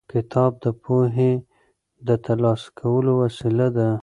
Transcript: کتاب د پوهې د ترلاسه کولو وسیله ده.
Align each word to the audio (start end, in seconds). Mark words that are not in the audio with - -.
کتاب 0.11 0.51
د 0.63 0.65
پوهې 0.83 1.31
د 2.07 2.09
ترلاسه 2.25 2.67
کولو 2.79 3.11
وسیله 3.23 3.67
ده. 3.77 3.89